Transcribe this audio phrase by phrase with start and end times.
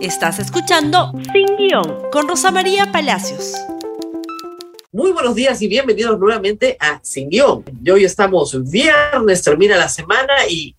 [0.00, 3.54] Estás escuchando Sin Guión con Rosa María Palacios.
[4.92, 7.64] Muy buenos días y bienvenidos nuevamente a Sin Guión.
[7.82, 10.76] Y hoy estamos viernes, termina la semana y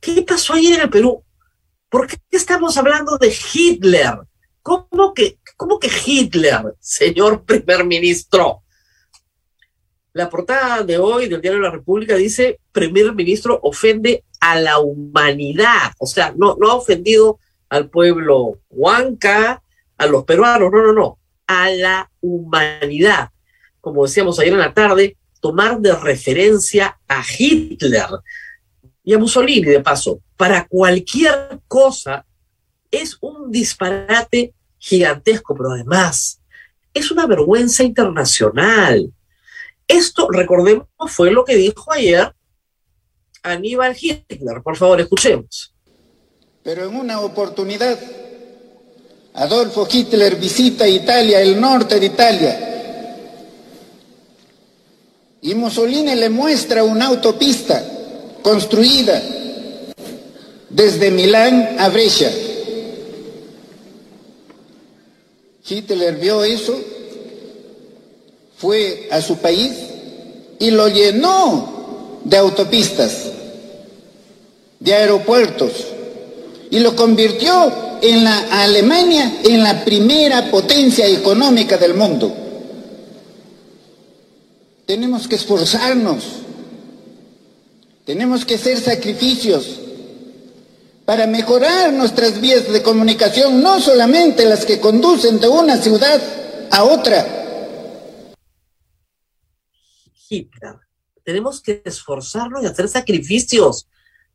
[0.00, 1.22] ¿qué pasó ayer en el Perú?
[1.88, 4.18] ¿Por qué estamos hablando de Hitler?
[4.60, 8.64] ¿Cómo que, cómo que Hitler, señor primer ministro?
[10.14, 14.80] La portada de hoy del Diario de la República dice, primer ministro ofende a la
[14.80, 15.92] humanidad.
[16.00, 17.38] O sea, no, no ha ofendido
[17.68, 19.62] al pueblo huanca,
[19.96, 23.30] a los peruanos, no, no, no, a la humanidad.
[23.80, 28.06] Como decíamos ayer en la tarde, tomar de referencia a Hitler
[29.04, 32.24] y a Mussolini, de paso, para cualquier cosa
[32.90, 36.40] es un disparate gigantesco, pero además
[36.94, 39.12] es una vergüenza internacional.
[39.86, 42.32] Esto, recordemos, fue lo que dijo ayer
[43.42, 44.62] Aníbal Hitler.
[44.62, 45.74] Por favor, escuchemos.
[46.68, 47.98] Pero en una oportunidad,
[49.32, 53.24] Adolfo Hitler visita Italia, el norte de Italia,
[55.40, 57.82] y Mussolini le muestra una autopista
[58.42, 59.22] construida
[60.68, 62.30] desde Milán a Brescia.
[65.66, 66.78] Hitler vio eso,
[68.58, 69.72] fue a su país
[70.58, 73.22] y lo llenó de autopistas,
[74.78, 75.94] de aeropuertos,
[76.70, 82.34] y lo convirtió en la Alemania en la primera potencia económica del mundo.
[84.86, 86.24] Tenemos que esforzarnos,
[88.04, 89.80] tenemos que hacer sacrificios
[91.04, 96.20] para mejorar nuestras vías de comunicación, no solamente las que conducen de una ciudad
[96.70, 97.26] a otra.
[101.24, 103.86] Tenemos que esforzarnos y hacer sacrificios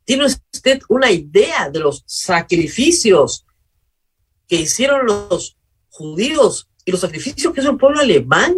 [0.04, 3.46] ¿Tiene usted una idea de los sacrificios
[4.46, 5.56] que hicieron los
[5.88, 8.54] judíos y los sacrificios que hizo el pueblo alemán?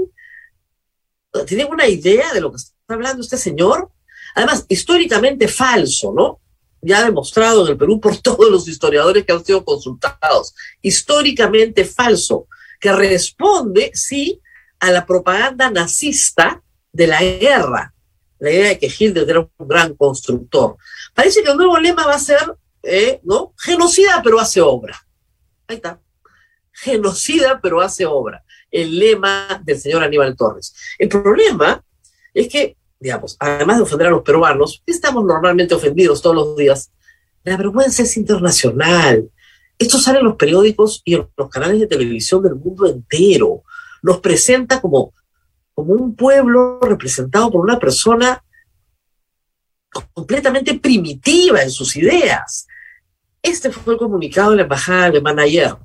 [1.47, 3.91] ¿Tiene una idea de lo que está hablando este señor?
[4.35, 6.41] Además, históricamente falso, ¿no?
[6.83, 10.55] Ya demostrado en el Perú por todos los historiadores que han sido consultados.
[10.83, 12.49] Históricamente falso,
[12.81, 14.41] que responde, sí,
[14.81, 17.95] a la propaganda nazista de la guerra
[18.39, 20.77] la idea de que Hitler era un gran constructor.
[21.15, 22.41] Parece que el nuevo lema va a ser,
[22.83, 23.55] eh, ¿no?
[23.59, 24.97] Genocida pero hace obra.
[25.67, 26.01] Ahí está.
[26.73, 28.45] Genocida pero hace obra.
[28.71, 30.75] El lema del señor Aníbal Torres.
[30.99, 31.83] El problema
[32.35, 36.91] es que, digamos, además de ofender a los peruanos, estamos normalmente ofendidos todos los días,
[37.45, 39.31] la vergüenza es internacional.
[39.79, 43.63] Esto sale en los periódicos y en los canales de televisión del mundo entero.
[44.03, 45.15] Nos presenta como
[45.77, 48.43] como un pueblo representado por una persona
[50.15, 52.67] completamente primitiva en sus ideas.
[53.43, 55.77] Este fue el comunicado de la Embajada Alemana ayer.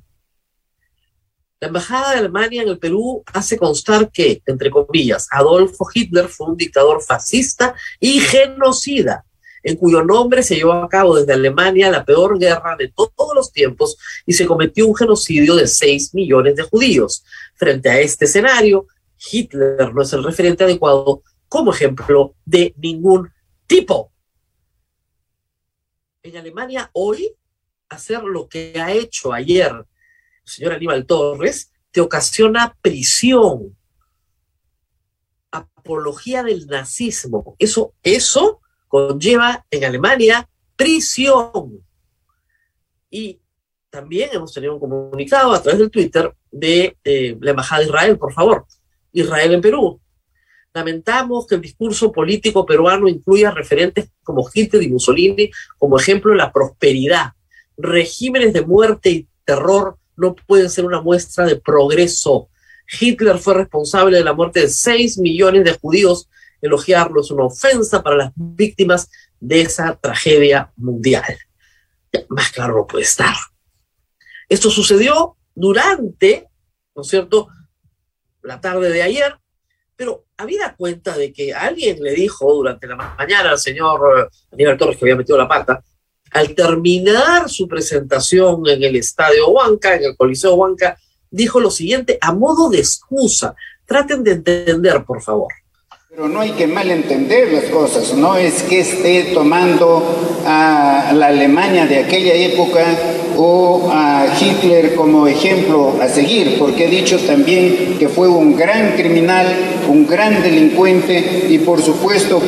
[1.60, 6.46] La Embajada de Alemania en el Perú hace constar que, entre comillas, Adolfo Hitler fue
[6.46, 9.26] un dictador fascista y genocida,
[9.62, 13.52] en cuyo nombre se llevó a cabo desde Alemania la peor guerra de todos los
[13.52, 17.24] tiempos y se cometió un genocidio de 6 millones de judíos.
[17.56, 18.86] Frente a este escenario,
[19.30, 23.30] Hitler no es el referente adecuado como ejemplo de ningún
[23.66, 24.12] tipo.
[26.22, 27.34] En Alemania hoy,
[27.88, 29.86] hacer lo que ha hecho ayer
[30.44, 33.76] el señor Aníbal Torres te ocasiona prisión,
[35.50, 37.54] apología del nazismo.
[37.58, 41.84] Eso, eso conlleva en Alemania prisión.
[43.10, 43.40] Y
[43.90, 48.18] también hemos tenido un comunicado a través del Twitter de eh, la Embajada de Israel,
[48.18, 48.66] por favor.
[49.12, 50.00] Israel en Perú.
[50.74, 56.38] Lamentamos que el discurso político peruano incluya referentes como Hitler y Mussolini como ejemplo de
[56.38, 57.32] la prosperidad.
[57.76, 62.48] Regímenes de muerte y terror no pueden ser una muestra de progreso.
[63.00, 66.28] Hitler fue responsable de la muerte de 6 millones de judíos.
[66.60, 71.36] Elogiarlo es una ofensa para las víctimas de esa tragedia mundial.
[72.28, 73.34] Más claro no puede estar.
[74.48, 76.48] Esto sucedió durante,
[76.94, 77.48] ¿no es cierto?,
[78.42, 79.34] la tarde de ayer,
[79.96, 84.76] pero había cuenta de que alguien le dijo durante la mañana al señor eh, Aníbal
[84.76, 85.82] Torres que había metido la pata,
[86.32, 90.98] al terminar su presentación en el Estadio Huanca, en el Coliseo Huanca,
[91.30, 93.54] dijo lo siguiente a modo de excusa.
[93.86, 95.52] Traten de entender, por favor.
[96.08, 100.02] Pero no hay que malentender las cosas, no es que esté tomando
[100.44, 102.84] a la Alemania de aquella época
[103.36, 108.92] o a Hitler como ejemplo a seguir, porque he dicho también que fue un gran
[108.96, 109.46] criminal,
[109.88, 112.40] un gran delincuente y por supuesto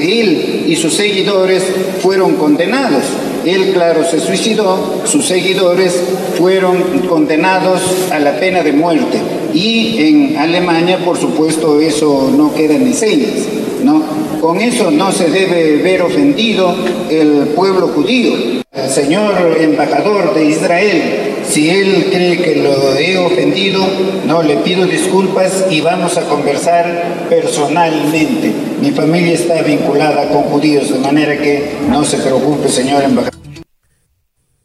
[0.00, 1.62] él y sus seguidores
[2.00, 3.04] fueron condenados.
[3.44, 6.02] Él, claro, se suicidó, sus seguidores
[6.36, 7.80] fueron condenados
[8.10, 9.18] a la pena de muerte.
[9.54, 13.46] Y en Alemania, por supuesto, eso no queda ni señas,
[13.82, 14.02] ¿no?
[14.40, 16.74] Con eso no se debe ver ofendido
[17.10, 18.62] el pueblo judío.
[18.88, 23.84] Señor embajador de Israel, si él cree que lo he ofendido,
[24.26, 28.52] no, le pido disculpas y vamos a conversar personalmente.
[28.80, 33.38] Mi familia está vinculada con judíos, de manera que no se preocupe, señor embajador.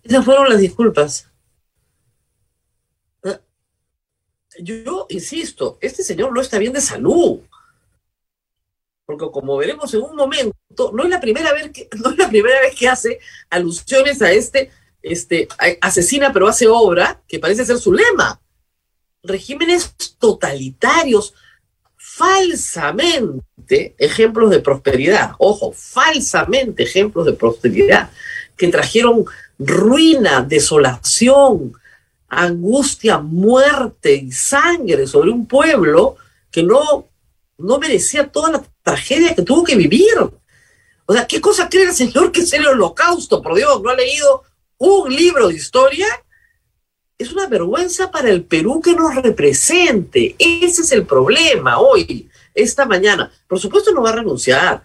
[0.04, 1.30] Esas fueron las disculpas.
[3.24, 3.40] Ah,
[4.60, 7.40] yo insisto, este señor no está bien de salud.
[9.18, 13.20] Porque como veremos en un momento, no es la primera vez que, hace
[13.50, 14.72] alusiones a este
[15.04, 15.50] este,
[15.82, 18.40] asesina pero hace obra, que parece ser su lema.
[19.22, 21.34] Regímenes totalitarios,
[21.98, 28.10] falsamente ejemplos de prosperidad, ojo, falsamente ejemplos de prosperidad,
[28.56, 29.26] que trajeron
[29.60, 31.74] ruina, desolación,
[32.30, 36.16] angustia, muerte y sangre sobre un pueblo
[36.50, 37.08] que no,
[37.58, 40.14] no merecía toda la tragedia que tuvo que vivir.
[41.06, 43.42] O sea, ¿qué cosa cree el Señor que es el holocausto?
[43.42, 44.44] Por Dios, no ha leído
[44.78, 46.08] un libro de historia,
[47.18, 50.36] es una vergüenza para el Perú que nos represente.
[50.38, 53.32] Ese es el problema hoy, esta mañana.
[53.48, 54.84] Por supuesto no va a renunciar.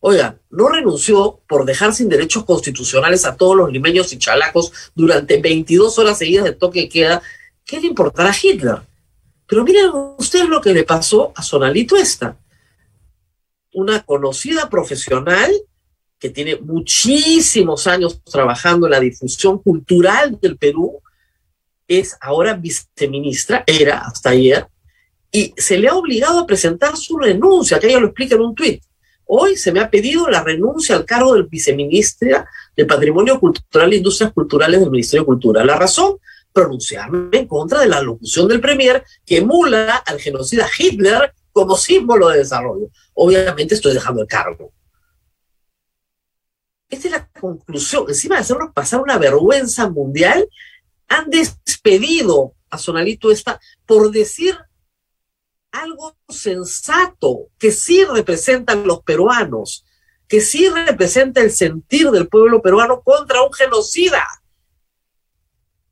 [0.00, 5.40] Oiga, no renunció por dejar sin derechos constitucionales a todos los limeños y chalacos durante
[5.40, 7.22] 22 horas seguidas de toque de queda.
[7.64, 8.82] ¿Qué le importará a Hitler?
[9.46, 12.36] Pero miren ustedes lo que le pasó a Sonalito esta.
[13.74, 15.52] Una conocida profesional
[16.18, 21.00] que tiene muchísimos años trabajando en la difusión cultural del Perú,
[21.86, 24.66] es ahora viceministra, era hasta ayer,
[25.30, 28.54] y se le ha obligado a presentar su renuncia, que ella lo explica en un
[28.54, 28.82] tuit.
[29.26, 33.96] Hoy se me ha pedido la renuncia al cargo del viceministra de Patrimonio Cultural e
[33.96, 35.64] Industrias Culturales del Ministerio de Cultura.
[35.64, 36.16] La razón,
[36.52, 42.28] pronunciarme en contra de la locución del Premier que emula al genocida Hitler como símbolo
[42.28, 42.88] de desarrollo.
[43.14, 44.72] Obviamente estoy dejando el cargo.
[46.88, 48.04] Esta es la conclusión.
[48.08, 50.48] Encima de hacernos pasar una vergüenza mundial,
[51.08, 54.56] han despedido a Sonalito esta por decir
[55.72, 59.84] algo sensato, que sí representa a los peruanos,
[60.28, 64.24] que sí representa el sentir del pueblo peruano contra un genocida.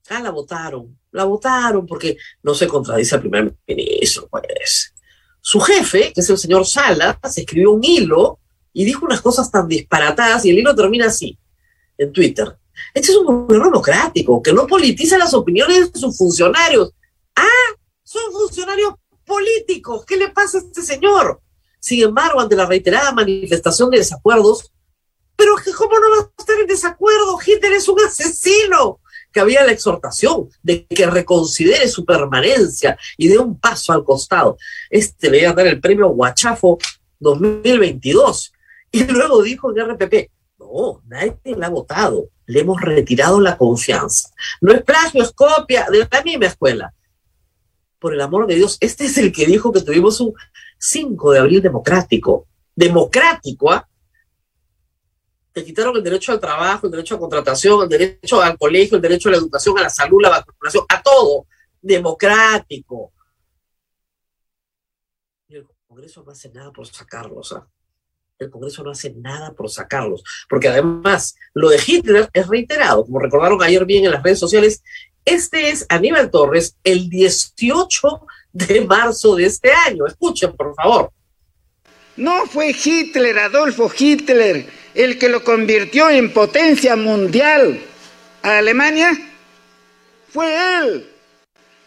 [0.09, 4.92] Ah, la votaron, la votaron porque no se contradice al primer ministro, pues.
[5.45, 8.39] Su jefe, que es el señor Salas, escribió un hilo
[8.73, 11.37] y dijo unas cosas tan disparatadas y el hilo termina así,
[11.99, 12.57] en Twitter.
[12.95, 16.93] Este es un gobierno democrático que no politiza las opiniones de sus funcionarios.
[17.35, 17.75] Ah,
[18.05, 18.95] son funcionarios
[19.27, 20.05] políticos.
[20.07, 21.41] ¿Qué le pasa a este señor?
[21.81, 24.73] Sin embargo, ante la reiterada manifestación de desacuerdos,
[25.35, 27.37] pero ¿cómo no va a estar en desacuerdo?
[27.45, 29.01] Hitler es un asesino.
[29.33, 34.57] Que había la exhortación de que reconsidere su permanencia y dé un paso al costado.
[34.91, 36.79] Este le iba a dar el premio Guachafo
[37.19, 38.53] 2022.
[38.91, 44.29] Y luego dijo en RPP, no, nadie la ha votado, le hemos retirado la confianza.
[44.61, 46.93] No es plagio, es copia de la misma escuela.
[47.99, 50.35] Por el amor de Dios, este es el que dijo que tuvimos un
[50.79, 52.47] 5 de abril democrático.
[52.75, 53.89] Democrático, ¿ah?
[55.53, 59.03] Te quitaron el derecho al trabajo, el derecho a contratación, el derecho al colegio, el
[59.03, 61.47] derecho a la educación, a la salud, la vacunación, a todo.
[61.81, 63.13] Democrático.
[65.49, 67.69] Y el Congreso no hace nada por sacarlos, ¿ah?
[68.39, 73.19] el Congreso no hace nada por sacarlos, porque además lo de Hitler es reiterado, como
[73.19, 74.83] recordaron ayer bien en las redes sociales,
[75.25, 80.07] este es Aníbal Torres el 18 de marzo de este año.
[80.07, 81.13] Escuchen, por favor.
[82.23, 84.65] No fue Hitler, Adolfo Hitler,
[84.95, 87.81] el que lo convirtió en potencia mundial
[88.43, 89.11] a Alemania.
[90.29, 90.47] Fue
[90.79, 91.11] él.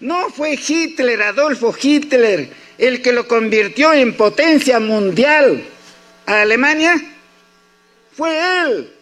[0.01, 5.63] No fue Hitler, Adolfo Hitler, el que lo convirtió en potencia mundial
[6.25, 6.95] a Alemania
[8.11, 8.93] fue él.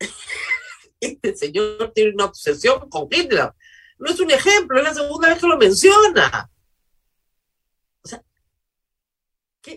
[1.00, 3.52] Este señor tiene una obsesión con Hitler.
[3.98, 6.50] No es un ejemplo, es la segunda vez que lo menciona.
[8.02, 8.22] O sea,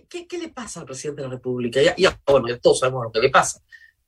[0.10, 1.82] ¿qué, le pasa al presidente de la República?
[1.98, 3.62] Ya, bueno, ya todos sabemos lo que le pasa,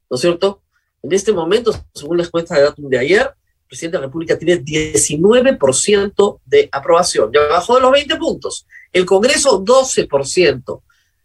[0.09, 0.63] ¿no es cierto?
[1.01, 4.37] En este momento, según la encuesta de datos de ayer, el presidente de la República
[4.37, 8.65] tiene 19% de aprobación, ya bajó de los 20 puntos.
[8.91, 10.81] El Congreso 12%.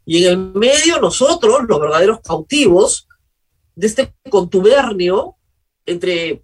[0.07, 3.07] Y en el medio nosotros, los verdaderos cautivos
[3.75, 5.37] de este contubernio
[5.87, 6.43] entre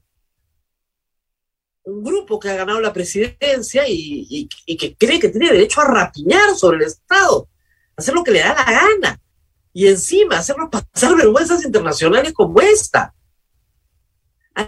[1.84, 6.54] un grupo que ha ganado la presidencia y, que cree que tiene derecho a rapiñar
[6.56, 7.48] sobre el Estado,
[7.96, 9.20] hacer lo que le da la gana.
[9.72, 13.14] y encima hacernos pasar vergüenzas internacionales como esta.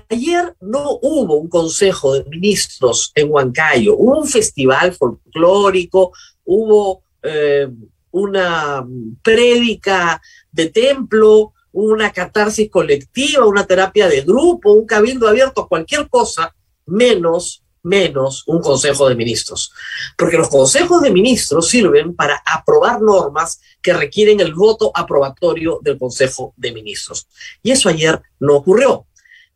[0.08, 6.12] Ayer no hubo un consejo de ministros en Huancayo, hubo un festival folclórico,
[6.44, 7.68] hubo eh,
[8.10, 8.84] una
[9.22, 16.52] prédica de templo, una catarsis colectiva, una terapia de grupo, un cabildo abierto, cualquier cosa,
[16.86, 19.72] menos menos un Consejo de Ministros.
[20.18, 25.98] Porque los consejos de ministros sirven para aprobar normas que requieren el voto aprobatorio del
[25.98, 27.28] Consejo de Ministros.
[27.62, 29.06] Y eso ayer no ocurrió.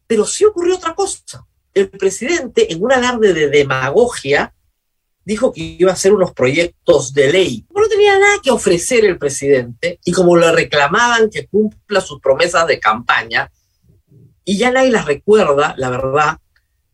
[0.07, 1.47] Pero sí ocurrió otra cosa.
[1.75, 4.55] El presidente, en un alarde de demagogia,
[5.25, 7.67] dijo que iba a hacer unos proyectos de ley.
[7.75, 12.67] No tenía nada que ofrecer el presidente y como le reclamaban que cumpla sus promesas
[12.67, 13.51] de campaña,
[14.45, 16.39] y ya nadie las recuerda, la verdad,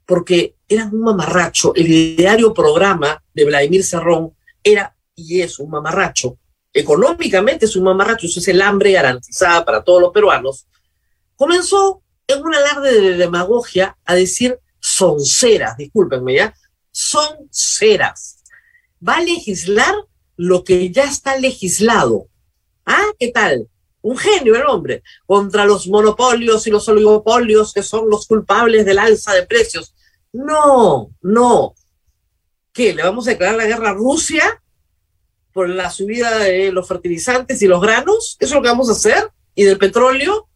[0.06, 1.74] porque eran un mamarracho.
[1.74, 1.86] El
[2.16, 6.38] diario programa de Vladimir Serrón era y es un mamarracho.
[6.72, 10.66] Económicamente es un mamarracho, eso es el hambre garantizada para todos los peruanos.
[11.34, 16.54] Comenzó en un alarde de demagogia a decir sonceras, discúlpenme ya,
[16.90, 18.42] sonceras.
[19.06, 19.94] Va a legislar
[20.36, 22.28] lo que ya está legislado.
[22.84, 23.68] Ah, ¿qué tal?
[24.02, 28.98] Un genio el hombre, contra los monopolios y los oligopolios que son los culpables del
[28.98, 29.95] alza de precios.
[30.36, 31.74] No, no.
[32.72, 32.94] ¿Qué?
[32.94, 34.62] ¿Le vamos a declarar la guerra a Rusia
[35.54, 38.36] por la subida de los fertilizantes y los granos?
[38.38, 39.30] ¿Eso es lo que vamos a hacer?
[39.54, 40.46] ¿Y del petróleo?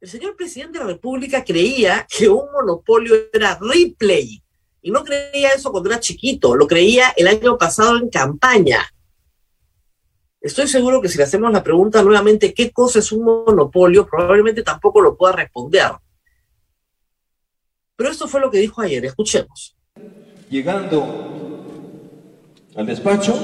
[0.00, 4.42] El señor presidente de la República creía que un monopolio era replay.
[4.80, 8.80] Y no creía eso cuando era chiquito, lo creía el año pasado en campaña.
[10.40, 14.06] Estoy seguro que si le hacemos la pregunta nuevamente, ¿qué cosa es un monopolio?
[14.06, 15.90] Probablemente tampoco lo pueda responder.
[18.00, 19.76] Pero esto fue lo que dijo ayer, escuchemos.
[20.48, 21.66] Llegando
[22.74, 23.38] al despacho,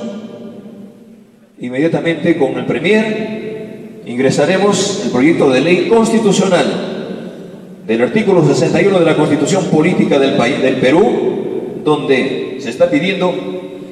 [1.59, 9.15] inmediatamente con el Premier ingresaremos el proyecto de ley constitucional del artículo 61 de la
[9.15, 13.35] Constitución Política del, país, del Perú, donde se está pidiendo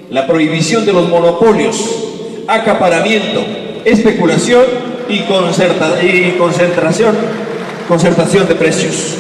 [0.09, 2.07] la prohibición de los monopolios,
[2.49, 3.45] acaparamiento,
[3.85, 4.65] especulación
[5.11, 7.15] y, concerta, y concentración,
[7.87, 9.19] concertación de precios.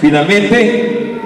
[0.00, 1.18] Finalmente,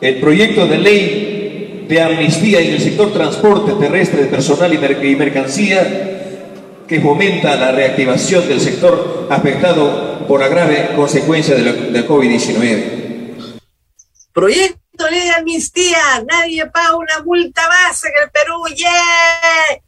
[0.00, 6.84] el proyecto de ley de amnistía en el sector transporte terrestre de personal y mercancía
[6.86, 13.60] que fomenta la reactivación del sector afectado por la grave consecuencia de la, COVID-19.
[14.32, 19.82] Proyecto de ley de amnistía, nadie paga una multa base en el Perú, ¡yeah!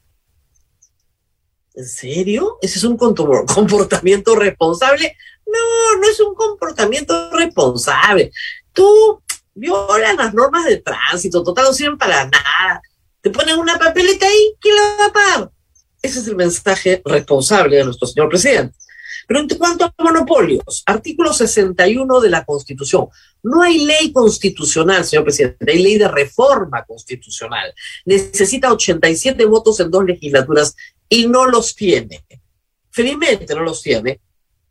[1.75, 2.59] ¿En serio?
[2.63, 2.97] ¿Ese es un
[3.47, 5.17] comportamiento responsable?
[5.55, 8.33] No, no es un comportamiento responsable.
[8.73, 9.23] Tú
[9.55, 12.83] violas las normas de tránsito, total no sirven para nada.
[13.21, 15.51] Te ponen una papeleta ahí, ¿quién la va a pagar?
[16.03, 18.77] Ese es el mensaje responsable de nuestro señor presidente.
[19.27, 23.09] Pero en cuanto a monopolios, artículo 61 de la Constitución.
[23.43, 27.73] No hay ley constitucional, señor presidente, hay ley de reforma constitucional.
[28.05, 30.77] Necesita 87 votos en dos legislaturas
[31.09, 32.25] y no los tiene.
[32.91, 34.21] Felizmente no los tiene,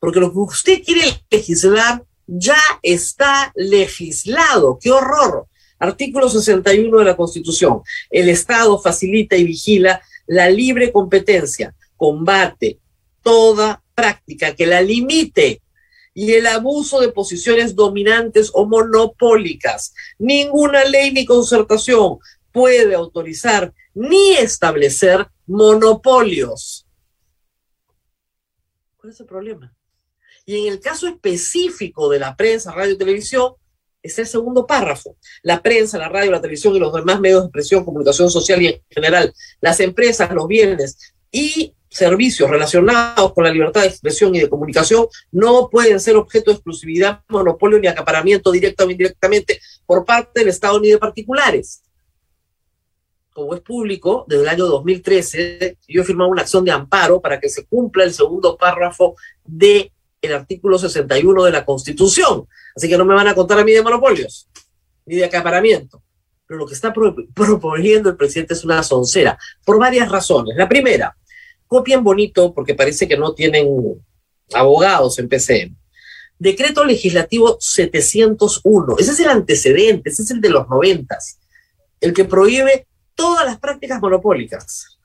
[0.03, 4.77] porque lo que usted quiere legislar ya está legislado.
[4.77, 5.47] ¡Qué horror!
[5.79, 7.83] Artículo 61 de la Constitución.
[8.09, 12.81] El Estado facilita y vigila la libre competencia, combate
[13.21, 15.61] toda práctica que la limite
[16.13, 19.93] y el abuso de posiciones dominantes o monopólicas.
[20.19, 22.17] Ninguna ley ni concertación
[22.51, 26.85] puede autorizar ni establecer monopolios.
[28.97, 29.73] ¿Cuál es el problema?
[30.45, 33.53] Y en el caso específico de la prensa, radio y televisión,
[34.01, 35.15] es el segundo párrafo.
[35.41, 38.67] La prensa, la radio, la televisión y los demás medios de expresión, comunicación social y
[38.67, 44.39] en general, las empresas, los bienes y servicios relacionados con la libertad de expresión y
[44.39, 50.03] de comunicación no pueden ser objeto de exclusividad, monopolio ni acaparamiento directo o indirectamente por
[50.03, 51.83] parte del Estado ni de particulares.
[53.31, 57.39] Como es público, desde el año 2013 yo he firmado una acción de amparo para
[57.39, 59.92] que se cumpla el segundo párrafo de
[60.23, 62.47] el artículo 61 de la Constitución.
[62.75, 64.47] Así que no me van a contar a mí de monopolios,
[65.05, 66.01] ni de acaparamiento.
[66.47, 70.55] Pero lo que está proponiendo el presidente es una soncera, por varias razones.
[70.55, 71.15] La primera,
[71.67, 73.67] copien bonito, porque parece que no tienen
[74.53, 75.75] abogados en PCM.
[76.39, 78.95] Decreto legislativo 701.
[78.97, 81.39] Ese es el antecedente, ese es el de los noventas,
[81.99, 84.97] el que prohíbe todas las prácticas monopólicas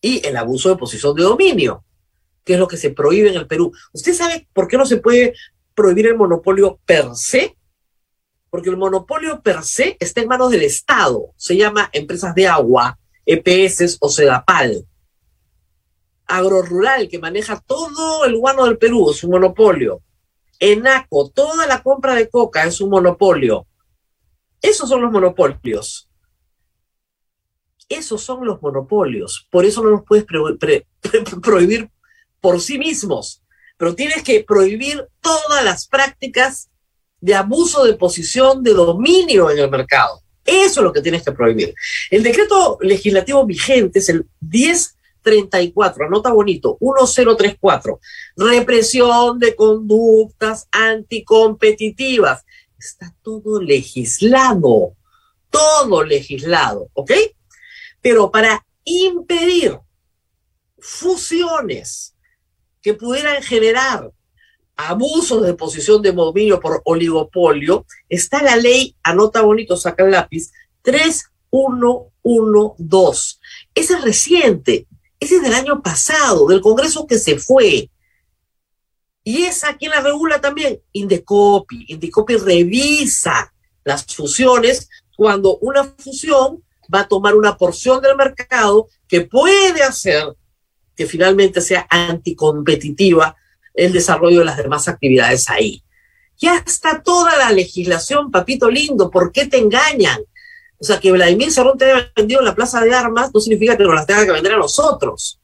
[0.00, 1.84] y el abuso de posición de dominio
[2.48, 3.70] que es lo que se prohíbe en el Perú.
[3.92, 5.34] ¿Usted sabe por qué no se puede
[5.74, 7.58] prohibir el monopolio per se?
[8.48, 11.34] Porque el monopolio per se está en manos del Estado.
[11.36, 14.86] Se llama empresas de agua, EPS o Sedapal.
[16.24, 20.00] Agrorural, que maneja todo el guano del Perú, es un monopolio.
[20.58, 23.66] Enaco, toda la compra de coca es un monopolio.
[24.62, 26.08] Esos son los monopolios.
[27.90, 29.46] Esos son los monopolios.
[29.50, 30.24] Por eso no los puedes
[31.42, 31.90] prohibir
[32.40, 33.42] por sí mismos.
[33.76, 36.68] Pero tienes que prohibir todas las prácticas
[37.20, 40.22] de abuso de posición, de dominio en el mercado.
[40.44, 41.74] Eso es lo que tienes que prohibir.
[42.10, 48.00] El decreto legislativo vigente es el 1034, anota bonito, 1034,
[48.36, 52.44] represión de conductas anticompetitivas.
[52.78, 54.94] Está todo legislado,
[55.50, 57.12] todo legislado, ¿ok?
[58.00, 59.78] Pero para impedir
[60.78, 62.14] fusiones
[62.82, 64.10] que pudieran generar
[64.76, 70.52] abusos de posición de dominio por oligopolio, está la ley, anota bonito, saca el lápiz,
[70.82, 73.38] 3112.
[73.74, 74.86] Ese es reciente,
[75.18, 77.90] ese es del año pasado, del Congreso que se fue.
[79.24, 80.80] Y esa, ¿quién la regula también?
[80.92, 81.86] Indecopi.
[81.88, 83.52] Indecopi revisa
[83.84, 90.36] las fusiones cuando una fusión va a tomar una porción del mercado que puede hacer
[90.98, 93.36] que finalmente sea anticompetitiva
[93.72, 95.80] el desarrollo de las demás actividades ahí.
[96.38, 100.18] Ya está toda la legislación, papito lindo, ¿por qué te engañan?
[100.76, 103.76] O sea, que Vladimir Cerrón te haya vendido en la plaza de armas no significa
[103.76, 105.38] que nos las tenga que vender a nosotros.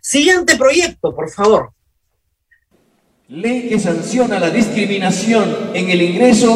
[0.00, 1.72] Siguiente proyecto, por favor.
[3.26, 6.52] Ley que sanciona la discriminación en el ingreso,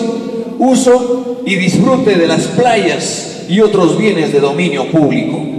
[0.61, 5.54] uso y disfrute de las playas y otros bienes de dominio público.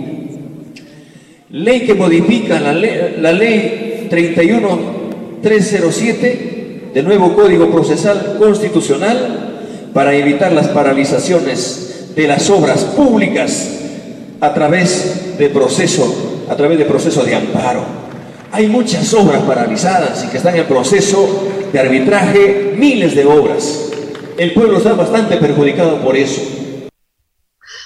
[1.56, 10.14] Ley que modifica la ley, la ley 31 307 del nuevo Código Procesal Constitucional para
[10.14, 13.70] evitar las paralizaciones de las obras públicas
[14.42, 17.86] a través de proceso, a través de proceso de amparo.
[18.52, 23.92] Hay muchas obras paralizadas y que están en proceso de arbitraje, miles de obras.
[24.38, 26.42] El pueblo está bastante perjudicado por eso.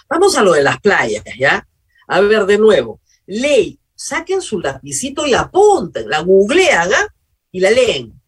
[0.09, 1.67] Vamos a lo de las playas, ¿ya?
[2.07, 7.13] A ver, de nuevo, ley, saquen su lapicito y apunten, la googlean, ¿ah?
[7.51, 8.19] y la leen.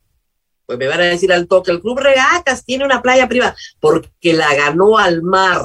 [0.66, 4.32] Pues me van a decir al toque, el Club Regatas tiene una playa privada, porque
[4.32, 5.62] la ganó al mar,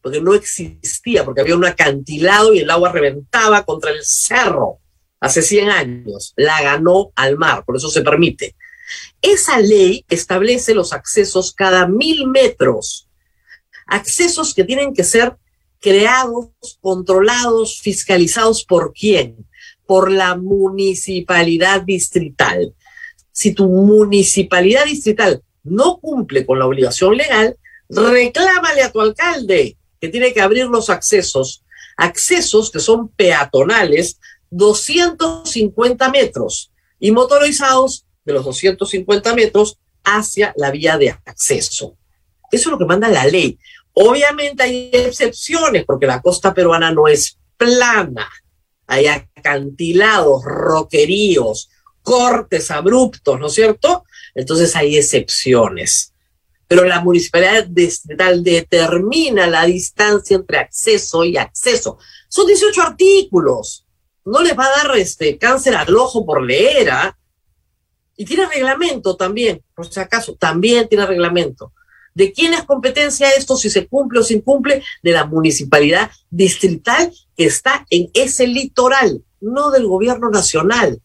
[0.00, 4.78] porque no existía, porque había un acantilado y el agua reventaba contra el cerro
[5.20, 6.32] hace 100 años.
[6.36, 8.54] La ganó al mar, por eso se permite.
[9.22, 13.06] Esa ley establece los accesos cada mil metros
[13.86, 15.36] accesos que tienen que ser
[15.80, 16.48] creados,
[16.80, 19.46] controlados, fiscalizados por quién?
[19.86, 22.74] Por la municipalidad distrital.
[23.30, 27.56] Si tu municipalidad distrital no cumple con la obligación legal,
[27.88, 31.62] reclámale a tu alcalde que tiene que abrir los accesos,
[31.96, 34.18] accesos que son peatonales,
[34.50, 41.96] 250 metros y motorizados de los 250 metros hacia la vía de acceso.
[42.50, 43.58] Eso es lo que manda la ley.
[43.94, 48.28] Obviamente hay excepciones porque la costa peruana no es plana.
[48.86, 51.70] Hay acantilados, roqueríos,
[52.02, 54.04] cortes abruptos, ¿no es cierto?
[54.34, 56.12] Entonces hay excepciones.
[56.68, 61.98] Pero la municipalidad determina la distancia entre acceso y acceso.
[62.28, 63.86] Son 18 artículos.
[64.24, 66.90] No les va a dar este cáncer al ojo por leer.
[66.90, 67.16] ¿ah?
[68.16, 71.72] Y tiene reglamento también, por si acaso, también tiene reglamento.
[72.14, 74.82] ¿De quién es competencia esto si se cumple o se incumple?
[75.02, 81.02] De la municipalidad distrital que está en ese litoral, no del gobierno nacional.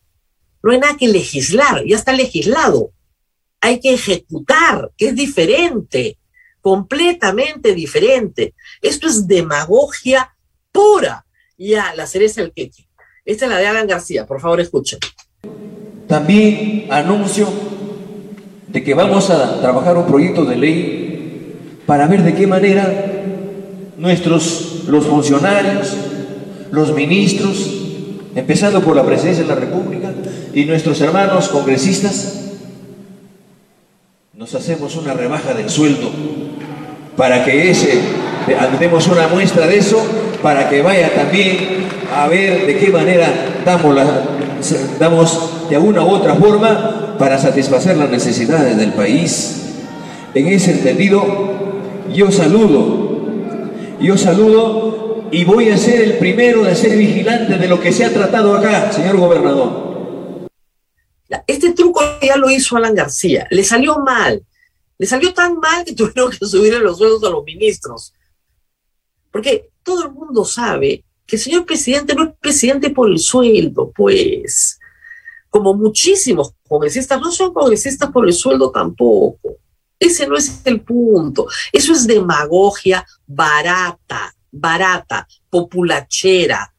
[0.63, 2.91] No hay nada que legislar, ya está legislado.
[3.60, 6.17] Hay que ejecutar, que es diferente,
[6.62, 8.56] completamente diferente.
[8.82, 10.34] Esto es demagogia
[10.71, 11.26] pura.
[11.58, 12.88] Ya, la cereza del queque.
[13.26, 15.00] Esta es la de Alan García, por favor escuchen.
[16.12, 17.47] También anuncio
[18.67, 22.84] de que vamos a trabajar un proyecto de ley para ver de qué manera
[23.97, 25.95] nuestros, los funcionarios,
[26.69, 27.65] los ministros,
[28.36, 30.12] empezando por la presidencia de la República
[30.54, 32.50] y nuestros hermanos congresistas,
[34.34, 36.10] nos hacemos una rebaja del sueldo
[37.15, 38.02] para que ese,
[38.82, 40.06] demos una muestra de eso,
[40.41, 43.27] para que vaya también a ver de qué manera
[43.65, 44.25] damos, la,
[44.99, 49.75] damos de alguna u otra forma para satisfacer las necesidades del país.
[50.34, 51.23] En ese entendido,
[52.13, 53.25] yo saludo,
[53.99, 58.06] yo saludo y voy a ser el primero de ser vigilante de lo que se
[58.06, 59.91] ha tratado acá, señor gobernador.
[61.47, 64.43] Este truco ya lo hizo Alan García, le salió mal,
[64.97, 68.13] le salió tan mal que tuvieron que subir los sueldos a los ministros.
[69.32, 73.91] Porque todo el mundo sabe que el señor presidente no es presidente por el sueldo,
[73.95, 74.79] pues,
[75.49, 79.57] como muchísimos congresistas, no son congresistas por el sueldo tampoco.
[79.99, 81.47] Ese no es el punto.
[81.71, 86.73] Eso es demagogia barata, barata, populachera,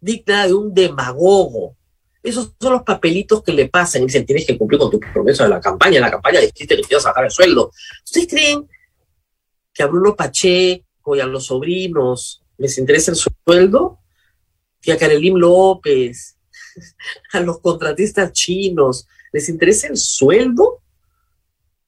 [0.00, 1.76] digna de un demagogo.
[2.22, 5.44] Esos son los papelitos que le pasan y dicen, tienes que cumplir con tu promesa
[5.44, 5.96] de la campaña.
[5.96, 7.70] En la campaña dijiste que te ibas a sacar el sueldo.
[8.02, 8.66] ¿Ustedes creen
[9.74, 10.16] que a Bruno
[11.06, 13.98] Y a los sobrinos les interesa el sueldo,
[14.80, 16.36] que a Karelim López,
[17.32, 20.80] a los contratistas chinos, les interesa el sueldo.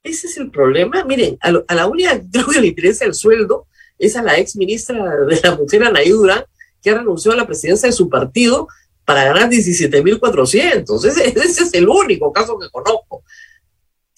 [0.03, 1.03] Ese es el problema.
[1.05, 2.21] Miren, a, la única
[2.53, 6.43] que le interesa el sueldo es a la ex ministra de la mujer, Anaí Durán,
[6.81, 8.67] que ha renunciado a la presidencia de su partido
[9.03, 11.05] para ganar 17.400.
[11.05, 13.23] Ese, ese es el único caso que conozco.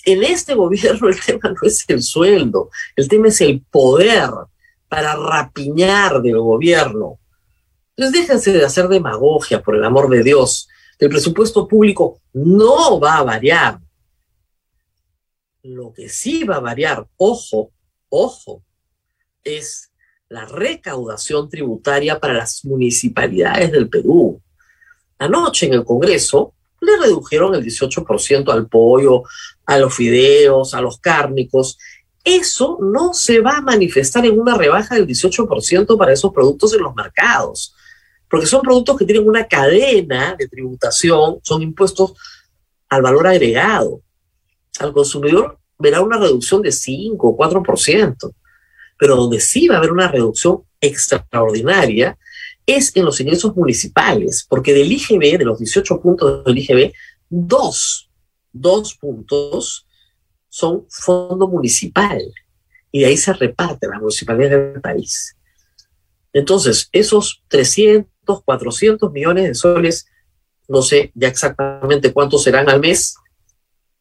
[0.06, 4.30] En este gobierno el tema no es el sueldo, el tema es el poder
[4.90, 7.20] para rapiñar del gobierno.
[7.96, 10.68] Entonces déjense de hacer demagogia, por el amor de Dios.
[10.98, 13.80] El presupuesto público no va a variar.
[15.64, 17.72] Lo que sí va a variar, ojo,
[18.10, 18.64] ojo,
[19.44, 19.92] es
[20.30, 24.42] la recaudación tributaria para las municipalidades del Perú.
[25.18, 29.24] Anoche en el Congreso le redujeron el 18% al pollo,
[29.66, 31.78] a los fideos, a los cárnicos,
[32.36, 36.82] eso no se va a manifestar en una rebaja del 18% para esos productos en
[36.82, 37.76] los mercados,
[38.30, 42.14] porque son productos que tienen una cadena de tributación, son impuestos
[42.90, 44.02] al valor agregado.
[44.80, 48.34] Al consumidor verá una reducción de 5 o 4%,
[48.98, 52.18] pero donde sí va a haber una reducción extraordinaria
[52.66, 56.94] es en los ingresos municipales, porque del IGB, de los 18 puntos del IGB,
[57.28, 58.10] dos,
[58.52, 59.88] dos puntos
[60.50, 62.22] son fondo municipal
[62.92, 65.36] y de ahí se reparte la municipalidad del país.
[66.34, 70.08] Entonces, esos 300, 400 millones de soles,
[70.68, 73.16] no sé ya exactamente cuántos serán al mes,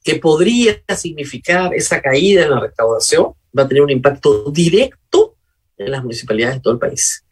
[0.03, 5.37] que podría significar esa caída en la recaudación, va a tener un impacto directo
[5.77, 7.25] en las municipalidades de todo el país.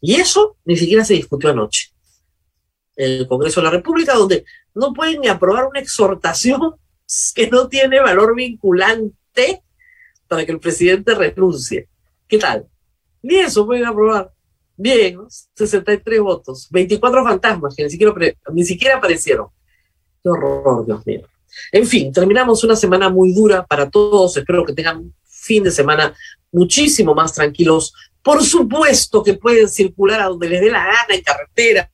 [0.00, 1.90] Y eso ni siquiera se discutió anoche
[2.96, 6.74] en el Congreso de la República, donde no pueden ni aprobar una exhortación
[7.34, 9.62] que no tiene valor vinculante
[10.28, 11.88] para que el presidente renuncie.
[12.26, 12.66] ¿Qué tal?
[13.22, 14.32] Ni eso pueden aprobar.
[14.76, 15.18] Bien,
[15.54, 18.12] 63 votos, 24 fantasmas que ni siquiera,
[18.52, 19.48] ni siquiera aparecieron.
[20.22, 21.28] Qué horror, Dios mío.
[21.70, 24.36] En fin, terminamos una semana muy dura para todos.
[24.36, 26.14] Espero que tengan un fin de semana
[26.50, 27.92] muchísimo más tranquilos.
[28.22, 31.90] Por supuesto que pueden circular a donde les dé la gana en carretera.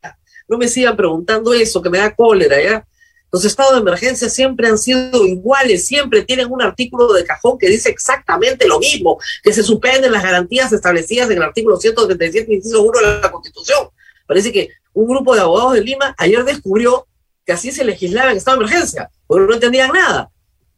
[0.48, 2.86] No me sigan preguntando eso, que me da cólera, ¿ya?
[3.32, 7.68] Los estados de emergencia siempre han sido iguales, siempre tienen un artículo de cajón que
[7.68, 12.82] dice exactamente lo mismo, que se suspenden las garantías establecidas en el artículo 137, inciso
[12.82, 13.88] 1 de la Constitución.
[14.26, 17.06] Parece que un grupo de abogados de Lima ayer descubrió
[17.46, 20.30] que así se legislaba en estado de emergencia, porque no entendían nada.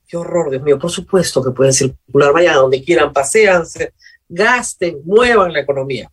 [0.07, 3.95] Qué horror, Dios mío, por supuesto que pueden circular, vayan a donde quieran, paseanse,
[4.29, 6.11] gasten, muevan la economía.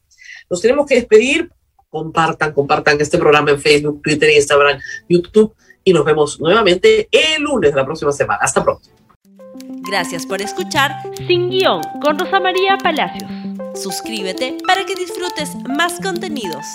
[0.49, 1.51] Nos tenemos que despedir,
[1.89, 5.53] compartan, compartan este programa en Facebook, Twitter, Instagram, YouTube
[5.89, 8.39] y nos vemos nuevamente el lunes de la próxima semana.
[8.41, 8.89] Hasta pronto.
[9.89, 10.91] Gracias por escuchar
[11.27, 13.29] Sin Guión con Rosa María Palacios.
[13.73, 16.65] Suscríbete para que disfrutes más contenidos.